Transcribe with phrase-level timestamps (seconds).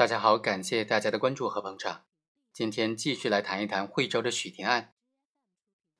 [0.00, 2.06] 大家好，感谢大家的关注和捧场。
[2.54, 4.94] 今天继续来谈一谈惠州的许霆案。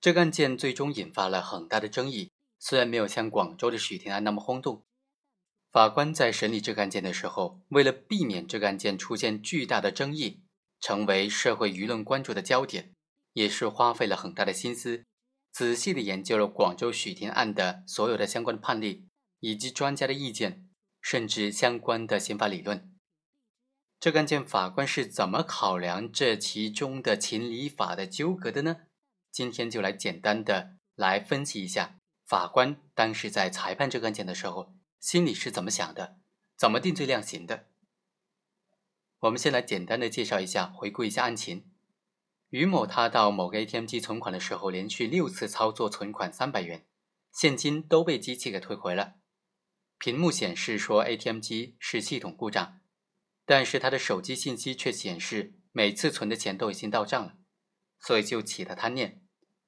[0.00, 4.86] 这个案件最终引发了很大的争议，虽然没有像广州的许霆案那么轰动。
[5.70, 10.40] 法官在审理这个案件的时候，为了避免这个案件出现巨大的争议，
[10.80, 12.94] 成为社会舆论关注的焦点，
[13.34, 15.04] 也是花费了很大的心思，
[15.52, 19.06] 仔细的研究了广州许霆案的所有的相关的判例，
[19.40, 20.70] 以及专家的意见，
[21.02, 22.90] 甚至相关的刑法理论。
[24.02, 28.78] 这个案件法官是怎么考量这其中的情理法的纠葛的呢？
[29.30, 36.16] 今天就来简单的来分析一下，法官当时在裁判这个案件的时候，心里是怎么想的，
[36.58, 37.68] 怎么定罪量刑的。
[39.20, 41.70] 我们先来简单的介绍一下，回顾一下案情。
[42.48, 46.84] 于某他到某个 ATM 机存款的时候，连续六次操作存款三百元，
[47.30, 49.14] 现金都被机器给退回了，
[49.96, 52.80] 屏幕显示说 ATM 机是系统故障。
[53.44, 57.34] 但是他的手机信息却显示每次存的钱都已经到账了，
[57.98, 59.20] 所以就起了贪念，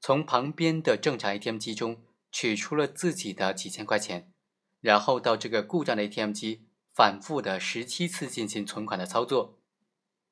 [0.00, 4.32] 从旁边的正常 ATM 机中取出了自己的几千块钱，
[4.80, 9.60] 然后到这个故障的 ATM 机反复的十七次进行存款的操作，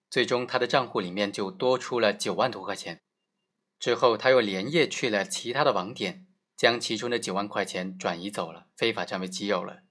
[0.08, 3.02] 最终他的账户里面就多出了九万多块钱。
[3.78, 9.82] 之后他又连夜去了其他的网点，将其中的九万块钱转移走了，非法占为己有了。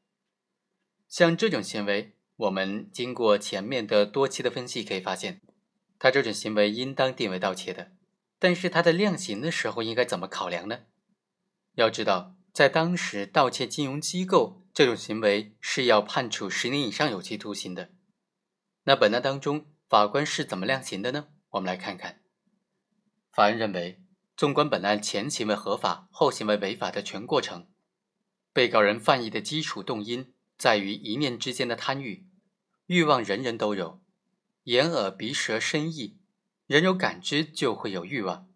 [1.08, 2.15] 像这种行为。
[2.38, 5.42] 我们经过前面的多期的分析，可以发现，
[5.98, 7.94] 他这种行为应当定为盗窃的。
[8.38, 10.82] 但是他在量刑的时候应该怎么考量呢？
[11.76, 17.92] 要知道，在当时盗窃金融机构这种行为是要判处十年以上有期徒刑的。
[18.84, 21.30] 那本案当中，法官是怎么量刑的呢？
[21.52, 22.22] 我们来看看。
[23.32, 24.04] 法院认为，
[24.36, 27.70] 纵观本案前行为合法、后行为违法的全过程，
[28.52, 30.35] 被告人犯意的基础动因。
[30.58, 32.26] 在于一念之间的贪欲，
[32.88, 34.02] 欲望人人都有，
[34.64, 36.18] 眼耳鼻舌身意，
[36.68, 38.48] 人有感知就会有欲望，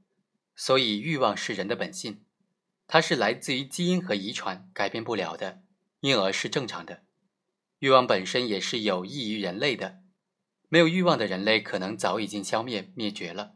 [0.56, 2.24] 所以欲望是人的本性，
[2.88, 5.62] 它是来自于基因和遗传，改变不了的，
[6.00, 7.04] 因而是正常的。
[7.80, 10.00] 欲望本身也是有益于人类的，
[10.68, 13.56] 没有欲望的人类可能早已经消灭灭绝了。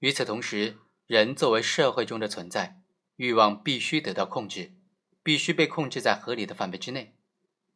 [0.00, 2.80] 与此同时，人作为社会中的存在，
[3.16, 4.74] 欲望必须得到控制，
[5.22, 7.17] 必须被控制在合理的范围之内。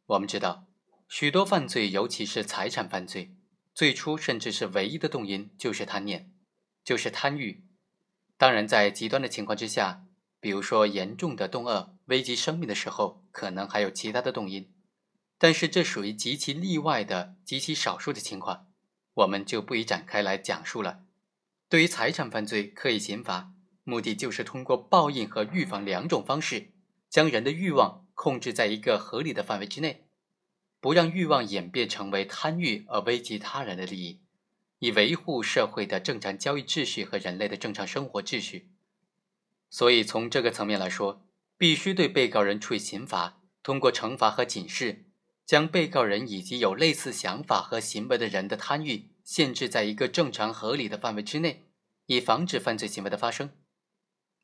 [0.07, 0.67] 我们知道，
[1.07, 3.35] 许多犯罪，尤其是财产犯罪，
[3.73, 6.33] 最初甚至是唯一的动因就是贪念，
[6.83, 7.63] 就是贪欲。
[8.37, 10.03] 当然，在极端的情况之下，
[10.41, 14.73] 比如说严重的动恶、危及生命的时候，可能还有其他的动因。
[15.37, 18.67] 但是这属于极其例外的、极其少数的情况，
[19.13, 21.03] 我们就不宜展开来讲述了。
[21.69, 23.53] 对于财产犯罪，刻意刑罚
[23.83, 26.73] 目的就是通过报应和预防两种方式，
[27.09, 28.02] 将人的欲望。
[28.13, 30.05] 控制在一个合理的范围之内，
[30.79, 34.21] 不让欲望演变成为贪欲而危及他人的利益，
[34.79, 38.69] 以维护社会的正常交易秩序和人类的正常生活秩序。
[39.69, 41.25] 所以，从这个层面来说，
[41.57, 45.05] 必须对被告人处以刑罚，通过惩罚和警示，
[45.45, 51.63] 将被告人以及有类似想法和行为的人的贪欲限制在一个正常合理的范围之内，
[52.05, 53.49] 以防止犯罪行为的发生。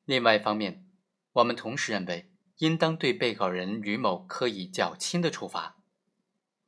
[0.05, 0.87] 另外一方面，
[1.33, 2.28] 我们同时认为。
[2.59, 5.77] 应当对被告人于某科以较轻的处罚，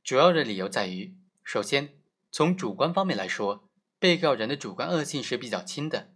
[0.01, 1.95] 主要的理由在于：首先，
[2.31, 3.67] 从主观方面来说，
[3.99, 6.13] 被告人的主观恶性是比较轻的。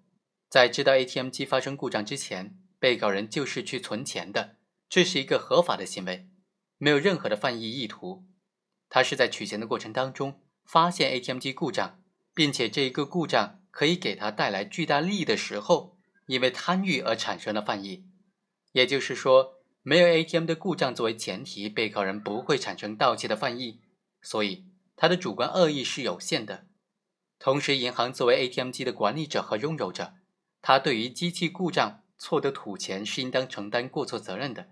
[0.47, 4.55] 在知道 ATM 机发生故障之前，被告人就是去存钱的，
[4.87, 6.29] 这是一个合法的行为，
[6.77, 8.25] 没有任何的犯意意图。
[8.87, 12.01] 他是在取钱的过程当中发现 ATM 机故障，
[12.33, 15.97] 并且这一个故障可以给他带来巨大利益的时候，
[16.27, 18.05] 因为贪欲而产生了犯意，
[18.71, 19.51] 也就是说。
[19.87, 23.81] 没有 ATM 的故障作为前提，被告人不会产生盗窃的犯意，
[24.19, 24.65] 所以
[24.95, 26.65] 他的主观恶意是有限的。
[27.37, 30.15] 同时，银行作为 ATM 机的管理者和拥有者，
[30.63, 34.71] 他对于机器故障错的吐钱是应当承担过错责任的。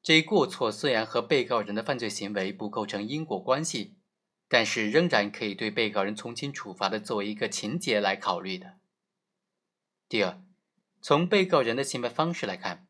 [0.00, 3.96] 这一过错虽然和被告人的犯罪行为不构成因果关系，
[4.46, 8.74] 但是仍然可以对被告人从轻处罚的作为一个情节来考虑的。
[10.08, 10.40] 第二，
[11.02, 12.85] 从被告人的行为方式来看。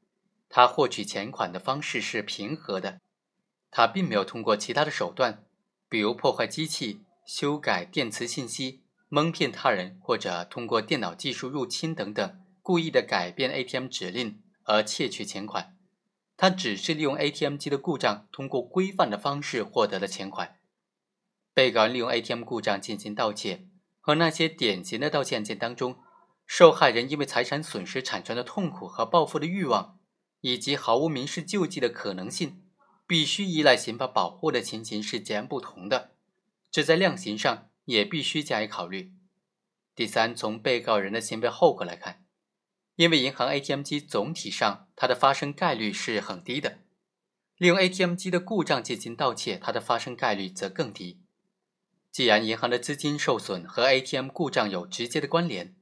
[0.49, 3.01] 他获取钱款的方式是平和的，
[3.71, 5.45] 他并没有通过其他的手段，
[5.89, 15.77] 比如破坏机器、修改电磁信息、蒙骗他人，或者通过电脑技术入侵等等，故意的改变 ATM 指令而窃取钱款。
[16.37, 20.57] 他只是利用 ATM 机的故障，通过规范的方式获得了钱款。
[21.55, 23.67] 被告人利用 ATM 故障进行盗窃，
[24.01, 25.99] 和那些典型的盗窃案件当中，
[26.47, 29.96] 受害人因为财产损失产生的痛苦和报复的欲望。
[30.47, 32.63] 以及毫无民事救济的可能性，
[33.05, 36.13] 必须依赖刑法保护的情形是截然不同的，
[36.71, 39.13] 这在量刑上也必须加以考虑。
[39.97, 42.25] 第三，从被告人的行为后果来看，
[42.95, 46.79] 因为银行 ATM 机总体上它的发生概率是很低的，
[47.57, 51.23] 利用 ATM 机的故障进行盗窃，它的发生概率则更低。
[52.13, 55.75] 既然银行的资金受损和 ATM 故障有直接的关联，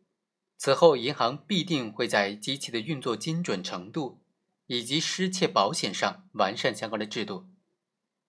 [0.57, 4.23] 此后银行必定会在机器的运作精准程度
[4.67, 7.49] 以及失窃保险上完善相关的制度，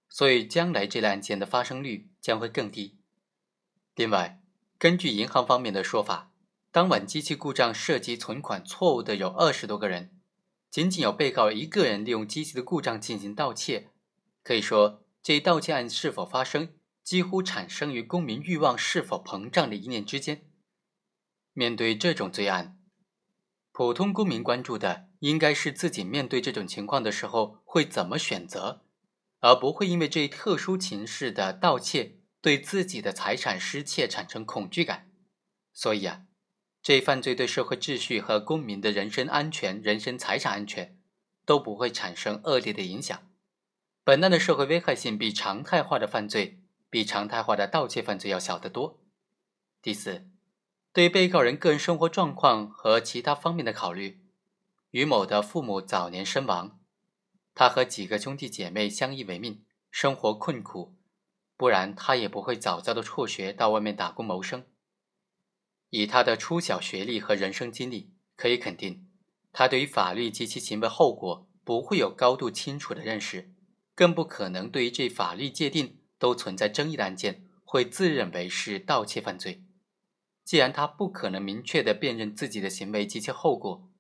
[0.10, 3.00] 所以将来这类案件的发生率将会更低。
[3.96, 4.42] 另外，
[4.78, 6.32] 根据银行方面的说法，
[6.72, 10.20] 当晚机器故障涉及存款错误的有二十多个人，
[10.70, 13.92] 仅仅有被告一个人利用机器的故障进行盗窃，
[14.44, 16.74] 可以说这一盗窃案是否发生？
[17.02, 20.50] 几乎产生于公民欲望是否膨胀的一念之间。
[21.54, 22.80] 面对这种罪案，
[23.72, 28.84] 普通公民关注的应该是自己面对这种情况的时候会怎么选择，
[29.40, 35.10] 而不会因为这一特殊情势的盗窃对自己的财产失窃产生恐惧感。
[35.74, 36.22] 所以啊，
[36.82, 40.98] 这一犯罪对社会秩序和公民的人身安全、人身财产安全
[41.46, 43.28] 都不会产生恶劣的影响。
[44.04, 46.62] 本案的社会危害性比常态化的犯罪。
[46.88, 49.04] 比常态化的盗窃犯罪要小得多。
[49.82, 50.30] 第四，
[50.94, 54.22] 对被告人个人生活状况和其他方面的考虑，
[54.96, 56.80] 于某的父母早年身亡，
[57.54, 60.96] 他和几个兄弟姐妹相依为命，生活困苦，
[61.58, 64.66] 不然他也不会早早的辍学到外面打工谋生。
[65.90, 69.12] 以他的初小学历和人生经历，可以肯定，
[69.52, 73.54] 他对于法律及其行为后果不会有高度清楚的认识，
[73.96, 76.00] 更不可能对于这法律界定。
[76.18, 79.66] 都存在争议的案件，会自认为是盗窃犯罪。
[80.46, 83.92] 既然他不可能明确的辨认自己的行为及其后果，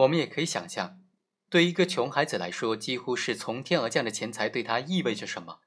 [0.00, 1.02] 我们也可以想象，
[1.48, 5.60] 对一个穷孩子来说，几乎是从天而降的钱财对他意味着什么。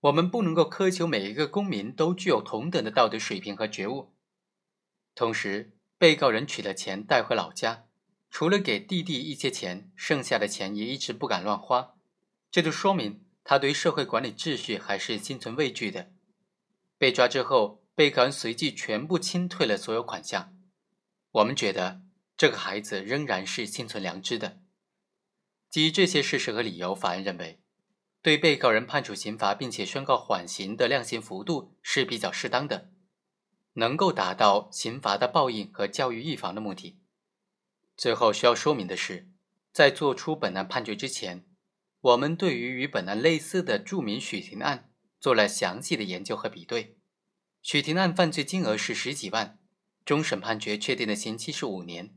[0.00, 4.14] 我们不能够苛求每一个公民都具有同等的道德水平和觉悟。
[5.14, 7.86] 同时，被告人取了钱带回老家，
[8.30, 11.94] 除了给弟弟一些钱，剩下的钱也一直不敢乱花，
[12.50, 13.24] 这就说明。
[13.42, 16.12] 他对社会管理秩序还是心存畏惧的。
[16.98, 20.54] 被抓之后，被告人随即全部清退了所有款项。
[21.32, 22.02] 我们觉得
[22.40, 24.62] 这个孩子仍然是心存良知的。
[25.68, 27.60] 基于这些事实和理由，法院认为，
[28.22, 32.92] 对被告人判处刑罚并且宣告缓刑的量刑幅度是比较适当的，
[33.74, 36.98] 能够达到刑罚的报应和教育预防的目的。
[37.94, 39.28] 最后需要说明的是，
[39.70, 41.44] 在作出本案判决之前。
[42.00, 44.90] 我们对于与本案类似的著名许霆案
[45.20, 46.96] 做了详细的研究和比对。
[47.60, 49.58] 许霆案犯罪金额是十几万，
[50.06, 52.16] 终审判决确定的刑期是五年。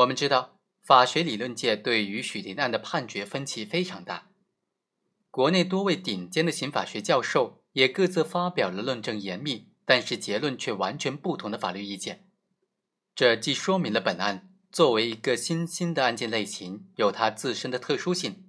[0.00, 4.30] 我们知道，法学理论界对于许霆案的判决分歧非常大，
[5.30, 12.26] 国内多位顶尖的刑法学教授也各自发表了论证严密，但是结论却完全不同的法律意见。
[13.14, 18.48] 这既说明了本案作为一个新兴的案件类型，有它自身的特殊性。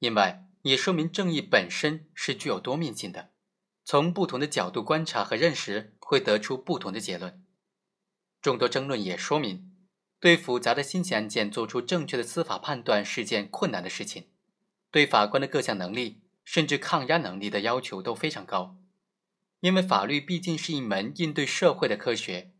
[0.00, 3.30] 另外，也说明正义本身是具有多面性的，
[3.86, 7.42] 从不同的角度观察和认识，会得出不同的结论。
[8.42, 9.69] 众多争论也说明，
[10.20, 14.28] 对复杂的新型案件做出正确的司法判断是件困难的事情，
[14.90, 18.76] 对法官的各项能力甚至抗压能力的要求都非常高。
[19.60, 22.52] 因为法律毕竟是一门应对社会的科学，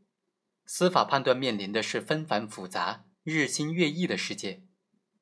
[0.64, 4.62] 司法判断面临的是纷繁复杂、日新月异的世界。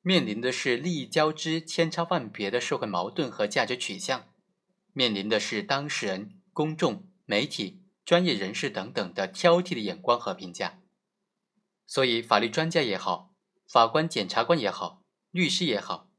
[0.01, 4.29] 面临的是利益交织、千差万别的社会矛盾和价值取向，
[4.93, 10.79] 面临的是当事人、公众、媒体、专业人士等等的挑剔的眼光和评价。
[11.89, 13.33] 所以，法律专家也好，
[13.67, 16.11] 法官、检察官也好，律师也好，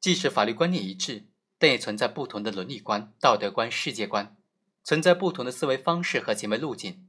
[0.00, 4.36] 即使法律观念一致，但也存在不同的伦理观、道德观、世界观，
[4.82, 7.08] 存在不同的思维方式和行为路径。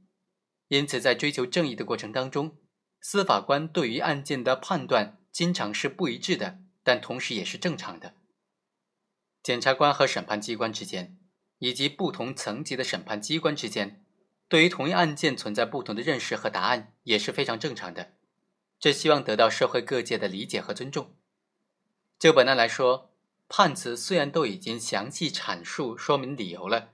[0.68, 2.56] 因此，在追求正义的过程当中，
[3.00, 5.18] 司法官对于案件的判断。
[5.32, 8.14] 经常是不一致的，但同时也是正常的。
[9.42, 11.18] 检察官和审判机关之间，
[11.58, 14.03] 以及不同层级的审判机关之间，
[14.54, 18.12] 对于同一案件存在不同的认识和答案，也是非常正常的。
[18.78, 21.12] 这希望得到社会各界的理解和尊重。
[22.20, 23.10] 就本案来说，
[23.48, 26.90] 判词虽然都已经详细阐述说明理由了，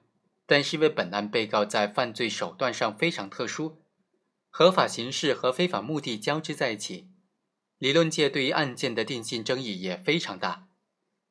[0.47, 3.83] 但是因为本案被告在犯罪手段上非常特殊，
[4.49, 7.11] 合法形式和非法目的交织在一起。
[7.77, 10.69] 理论界对于案件的定性争议也非常大，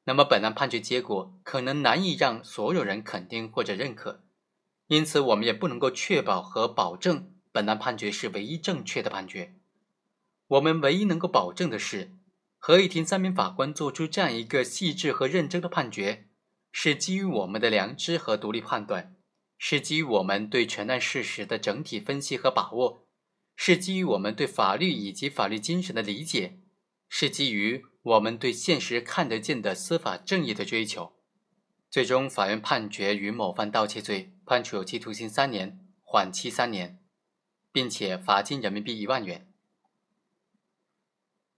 [0.03, 4.21] 那么本案判决结果可能难以让所有人肯定或者认可，
[4.89, 9.53] 因此我们也不能够确保和保证本案判决是唯一正确的判决。
[10.47, 12.11] 我们唯一能够保证的是，
[12.57, 16.25] 合议庭三名法官做出这样一个细致和认真的判决，
[16.71, 19.15] 是基于我们的良知和独立判断，
[19.59, 23.05] 是基于我们对全案事实的整体分析和把握，
[23.55, 26.59] 是基于我们对法律以及法律精神的理解，
[27.07, 31.13] 是基于我们对现实看得见的司法正义的追求。
[31.89, 36.99] 最终，法院判决于某犯盗窃罪判处有期徒刑三年，缓期三年，
[37.71, 39.51] 并且罚金人民币一万元。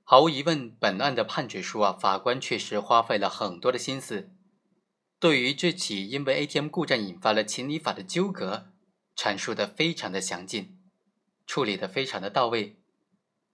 [0.03, 4.31] 毫无疑问，本案的判决书啊，法官确实花费了很多的心思，
[5.19, 8.71] 对于这起因为 ATM 故障引发了情理法的纠葛，
[9.17, 10.79] 阐述的非常的详尽，
[11.45, 12.77] 处理的非常的到位。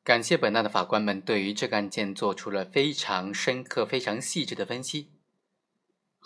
[0.04, 5.17] 感谢本案的法官们对于这个案件做出了非常深刻、非常细致的分析。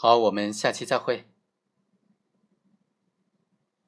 [0.03, 1.30] 好，我们下期再会。